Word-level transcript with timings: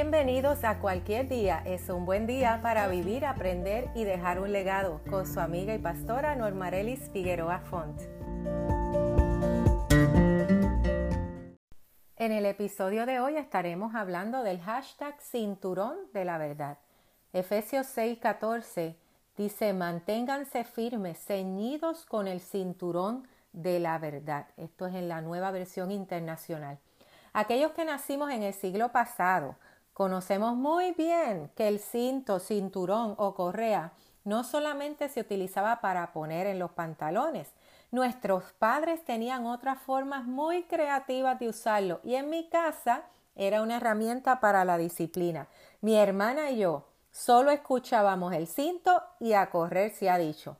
Bienvenidos 0.00 0.62
a 0.62 0.78
Cualquier 0.78 1.26
Día. 1.28 1.60
Es 1.66 1.88
un 1.88 2.06
buen 2.06 2.28
día 2.28 2.60
para 2.62 2.86
vivir, 2.86 3.26
aprender 3.26 3.90
y 3.96 4.04
dejar 4.04 4.38
un 4.38 4.52
legado 4.52 5.00
con 5.10 5.26
su 5.26 5.40
amiga 5.40 5.74
y 5.74 5.80
pastora 5.80 6.36
Normarelis 6.36 7.10
Figueroa 7.10 7.58
Font. 7.62 8.00
En 12.14 12.30
el 12.30 12.46
episodio 12.46 13.06
de 13.06 13.18
hoy 13.18 13.38
estaremos 13.38 13.96
hablando 13.96 14.44
del 14.44 14.60
hashtag 14.60 15.20
cinturón 15.20 15.96
de 16.12 16.24
la 16.24 16.38
verdad. 16.38 16.78
Efesios 17.32 17.88
6:14 17.88 18.94
dice, 19.36 19.72
manténganse 19.72 20.62
firmes, 20.62 21.18
ceñidos 21.18 22.06
con 22.06 22.28
el 22.28 22.40
cinturón 22.40 23.26
de 23.52 23.80
la 23.80 23.98
verdad. 23.98 24.46
Esto 24.56 24.86
es 24.86 24.94
en 24.94 25.08
la 25.08 25.22
nueva 25.22 25.50
versión 25.50 25.90
internacional. 25.90 26.78
Aquellos 27.32 27.72
que 27.72 27.84
nacimos 27.84 28.30
en 28.30 28.44
el 28.44 28.54
siglo 28.54 28.92
pasado, 28.92 29.56
Conocemos 29.98 30.54
muy 30.54 30.92
bien 30.92 31.50
que 31.56 31.66
el 31.66 31.80
cinto, 31.80 32.38
cinturón 32.38 33.16
o 33.18 33.34
correa 33.34 33.94
no 34.22 34.44
solamente 34.44 35.08
se 35.08 35.20
utilizaba 35.20 35.80
para 35.80 36.12
poner 36.12 36.46
en 36.46 36.60
los 36.60 36.70
pantalones, 36.70 37.48
nuestros 37.90 38.44
padres 38.60 39.04
tenían 39.04 39.44
otras 39.44 39.82
formas 39.82 40.24
muy 40.24 40.62
creativas 40.62 41.40
de 41.40 41.48
usarlo 41.48 41.98
y 42.04 42.14
en 42.14 42.30
mi 42.30 42.48
casa 42.48 43.06
era 43.34 43.60
una 43.60 43.78
herramienta 43.78 44.38
para 44.38 44.64
la 44.64 44.78
disciplina. 44.78 45.48
Mi 45.80 45.96
hermana 45.96 46.52
y 46.52 46.58
yo 46.58 46.86
solo 47.10 47.50
escuchábamos 47.50 48.32
el 48.34 48.46
cinto 48.46 49.02
y 49.18 49.32
a 49.32 49.50
correr 49.50 49.90
se 49.90 50.10
ha 50.10 50.18
dicho. 50.18 50.58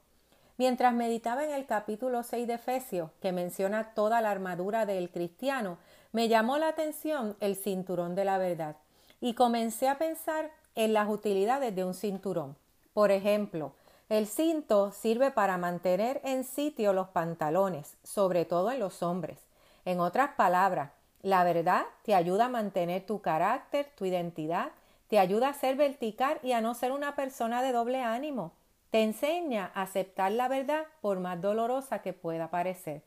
Mientras 0.56 0.92
meditaba 0.92 1.44
en 1.44 1.52
el 1.52 1.64
capítulo 1.64 2.24
6 2.24 2.48
de 2.48 2.54
Efesios, 2.54 3.12
que 3.20 3.30
menciona 3.30 3.94
toda 3.94 4.20
la 4.20 4.32
armadura 4.32 4.84
del 4.84 5.12
cristiano, 5.12 5.78
me 6.10 6.26
llamó 6.26 6.58
la 6.58 6.66
atención 6.66 7.36
el 7.38 7.54
cinturón 7.54 8.16
de 8.16 8.24
la 8.24 8.38
verdad 8.38 8.74
y 9.20 9.34
comencé 9.34 9.88
a 9.88 9.98
pensar 9.98 10.50
en 10.74 10.92
las 10.92 11.08
utilidades 11.08 11.74
de 11.74 11.84
un 11.84 11.94
cinturón. 11.94 12.56
Por 12.92 13.10
ejemplo, 13.10 13.72
el 14.08 14.26
cinto 14.26 14.90
sirve 14.92 15.30
para 15.30 15.58
mantener 15.58 16.20
en 16.24 16.44
sitio 16.44 16.92
los 16.92 17.08
pantalones, 17.08 17.96
sobre 18.02 18.44
todo 18.44 18.70
en 18.70 18.80
los 18.80 19.02
hombres. 19.02 19.38
En 19.84 20.00
otras 20.00 20.30
palabras, 20.30 20.92
la 21.22 21.44
verdad 21.44 21.84
te 22.04 22.14
ayuda 22.14 22.46
a 22.46 22.48
mantener 22.48 23.04
tu 23.04 23.20
carácter, 23.20 23.90
tu 23.96 24.04
identidad, 24.04 24.70
te 25.08 25.18
ayuda 25.18 25.48
a 25.48 25.54
ser 25.54 25.76
vertical 25.76 26.38
y 26.42 26.52
a 26.52 26.60
no 26.60 26.74
ser 26.74 26.92
una 26.92 27.16
persona 27.16 27.62
de 27.62 27.72
doble 27.72 28.02
ánimo. 28.02 28.52
Te 28.90 29.02
enseña 29.02 29.70
a 29.74 29.82
aceptar 29.82 30.32
la 30.32 30.48
verdad 30.48 30.84
por 31.00 31.20
más 31.20 31.40
dolorosa 31.40 32.00
que 32.00 32.12
pueda 32.12 32.50
parecer. 32.50 33.02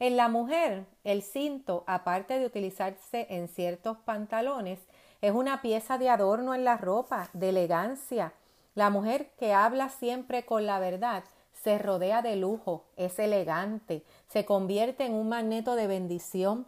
En 0.00 0.16
la 0.16 0.28
mujer, 0.28 0.86
el 1.02 1.22
cinto, 1.22 1.82
aparte 1.86 2.38
de 2.38 2.46
utilizarse 2.46 3.26
en 3.30 3.48
ciertos 3.48 3.98
pantalones, 3.98 4.78
es 5.20 5.32
una 5.32 5.60
pieza 5.60 5.98
de 5.98 6.08
adorno 6.08 6.54
en 6.54 6.64
la 6.64 6.76
ropa, 6.76 7.30
de 7.32 7.48
elegancia. 7.48 8.32
La 8.76 8.90
mujer 8.90 9.32
que 9.38 9.52
habla 9.52 9.88
siempre 9.88 10.44
con 10.44 10.66
la 10.66 10.78
verdad 10.78 11.24
se 11.52 11.78
rodea 11.78 12.22
de 12.22 12.36
lujo, 12.36 12.84
es 12.96 13.18
elegante, 13.18 14.04
se 14.28 14.44
convierte 14.44 15.04
en 15.04 15.14
un 15.14 15.28
magneto 15.28 15.74
de 15.74 15.88
bendición, 15.88 16.66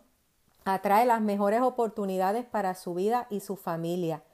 atrae 0.65 1.07
las 1.07 1.21
mejores 1.21 1.63
oportunidades 1.63 2.45
para 2.45 2.75
su 2.75 2.95
vida 2.95 3.29
y 3.31 3.41
su 3.41 3.55
familia. 3.55 4.25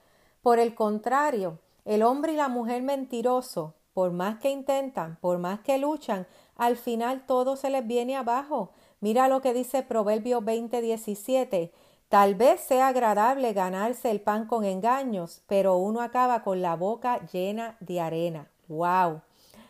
Por 0.41 0.57
el 0.57 0.73
contrario, 0.73 1.59
el 1.85 2.01
hombre 2.01 2.33
y 2.33 2.35
la 2.35 2.49
mujer 2.49 2.81
mentiroso, 2.81 3.75
por 3.93 4.11
más 4.11 4.39
que 4.39 4.49
intentan, 4.49 5.17
por 5.21 5.37
más 5.37 5.59
que 5.59 5.77
luchan, 5.77 6.27
al 6.55 6.77
final 6.77 7.25
todo 7.25 7.55
se 7.55 7.69
les 7.69 7.85
viene 7.85 8.15
abajo. 8.15 8.71
Mira 8.99 9.27
lo 9.27 9.41
que 9.41 9.53
dice 9.53 9.83
Proverbio 9.83 10.41
20:17. 10.41 11.71
Tal 12.09 12.35
vez 12.35 12.61
sea 12.61 12.87
agradable 12.87 13.53
ganarse 13.53 14.09
el 14.09 14.21
pan 14.21 14.47
con 14.47 14.63
engaños, 14.63 15.41
pero 15.47 15.77
uno 15.77 16.01
acaba 16.01 16.41
con 16.43 16.61
la 16.61 16.75
boca 16.75 17.25
llena 17.27 17.77
de 17.79 17.99
arena. 17.99 18.49
¡Wow! 18.67 19.21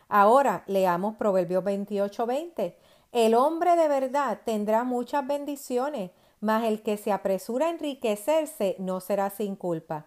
Ahora 0.08 0.64
leamos 0.66 1.16
Proverbios 1.16 1.64
28:20. 1.64 2.76
El 3.12 3.34
hombre 3.34 3.76
de 3.76 3.88
verdad 3.88 4.40
tendrá 4.44 4.84
muchas 4.84 5.26
bendiciones, 5.26 6.10
mas 6.40 6.64
el 6.64 6.82
que 6.82 6.96
se 6.96 7.12
apresura 7.12 7.66
a 7.66 7.70
enriquecerse 7.70 8.76
no 8.78 9.00
será 9.00 9.30
sin 9.30 9.56
culpa. 9.56 10.06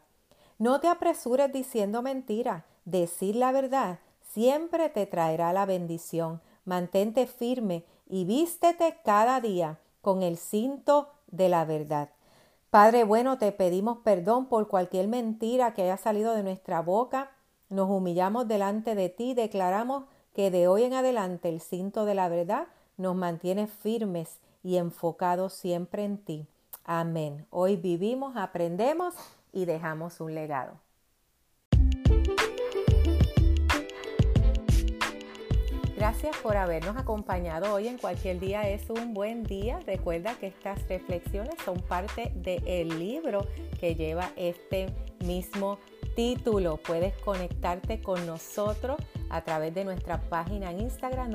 No 0.58 0.80
te 0.80 0.88
apresures 0.88 1.52
diciendo 1.52 2.02
mentira. 2.02 2.66
Decir 2.86 3.36
la 3.36 3.52
verdad 3.52 4.00
siempre 4.34 4.90
te 4.90 5.06
traerá 5.06 5.54
la 5.54 5.66
bendición. 5.66 6.42
Mantente 6.72 7.28
firme 7.28 7.84
y 8.08 8.24
vístete 8.24 8.96
cada 9.04 9.42
día 9.42 9.78
con 10.00 10.24
el 10.24 10.38
cinto 10.38 11.10
de 11.28 11.50
la 11.50 11.66
verdad. 11.66 12.12
Padre 12.70 13.04
bueno, 13.04 13.38
te 13.38 13.52
pedimos 13.52 13.98
perdón 14.06 14.46
por 14.46 14.70
cualquier 14.70 15.10
mentira 15.10 15.74
que 15.74 15.82
haya 15.82 15.98
salido 15.98 16.34
de 16.34 16.44
nuestra 16.44 16.82
boca. 16.82 17.32
Nos 17.68 17.90
humillamos 17.90 18.48
delante 18.48 18.96
de 18.96 19.10
ti 19.10 19.34
declaramos 19.34 20.06
que 20.34 20.50
de 20.50 20.70
hoy 20.70 20.84
en 20.84 20.94
adelante 20.94 21.50
el 21.50 21.60
cinto 21.60 22.06
de 22.06 22.16
la 22.16 22.30
verdad 22.30 22.68
nos 22.96 23.18
mantiene 23.18 23.68
firmes 23.68 24.40
y 24.64 24.78
enfocados 24.78 25.52
siempre 25.52 26.06
en 26.06 26.20
ti. 26.20 26.48
Amén. 26.86 27.46
Hoy 27.50 27.76
vivimos, 27.76 28.38
aprendemos 28.38 29.14
y 29.52 29.66
dejamos 29.66 30.22
un 30.22 30.36
legado. 30.36 30.80
Gracias 36.22 36.44
por 36.44 36.56
habernos 36.56 36.98
acompañado 36.98 37.74
hoy 37.74 37.88
en 37.88 37.98
cualquier 37.98 38.40
día 38.40 38.70
es 38.70 38.92
un 38.92 39.16
buen 39.16 39.42
día. 39.42 39.80
Recuerda 39.88 40.36
que 40.36 40.46
estas 40.46 40.88
reflexiones 40.88 41.56
son 41.66 41.80
parte 41.80 42.32
del 42.36 43.00
libro 43.00 43.48
que 43.80 43.96
lleva 43.96 44.30
este 44.36 44.94
mismo 45.26 45.80
título. 46.16 46.78
Puedes 46.78 47.18
conectarte 47.22 48.04
con 48.04 48.28
nosotros 48.28 48.98
a 49.32 49.42
través 49.42 49.74
de 49.74 49.84
nuestra 49.84 50.20
página 50.22 50.72
en 50.72 50.82
Instagram 50.82 51.32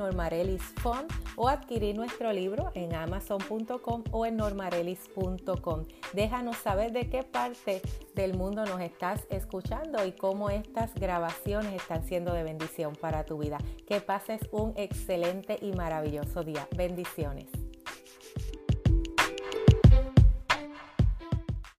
Font 0.77 1.11
o 1.35 1.49
adquirir 1.49 1.95
nuestro 1.95 2.31
libro 2.31 2.71
en 2.75 2.93
amazon.com 2.95 4.03
o 4.11 4.25
en 4.25 4.37
normarelis.com. 4.37 5.85
Déjanos 6.13 6.57
saber 6.57 6.91
de 6.91 7.09
qué 7.09 7.23
parte 7.23 7.81
del 8.15 8.35
mundo 8.35 8.65
nos 8.65 8.79
estás 8.81 9.25
escuchando 9.29 10.05
y 10.05 10.11
cómo 10.13 10.49
estas 10.49 10.93
grabaciones 10.95 11.73
están 11.73 12.03
siendo 12.03 12.33
de 12.33 12.43
bendición 12.43 12.95
para 12.95 13.25
tu 13.25 13.37
vida. 13.37 13.57
Que 13.87 14.01
pases 14.01 14.41
un 14.51 14.73
excelente 14.77 15.57
y 15.61 15.71
maravilloso 15.73 16.43
día. 16.43 16.67
Bendiciones. 16.75 17.66